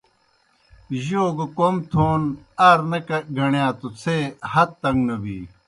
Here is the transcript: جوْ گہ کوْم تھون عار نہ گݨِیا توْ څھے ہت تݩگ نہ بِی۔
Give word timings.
جوْ 1.03 1.23
گہ 1.37 1.45
کوْم 1.57 1.75
تھون 1.91 2.21
عار 2.63 2.79
نہ 2.89 2.99
گݨِیا 3.35 3.67
توْ 3.79 3.87
څھے 4.01 4.17
ہت 4.51 4.69
تݩگ 4.81 4.97
نہ 5.07 5.15
بِی۔ 5.21 5.39